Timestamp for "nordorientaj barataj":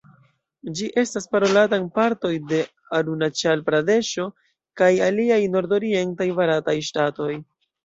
5.59-6.79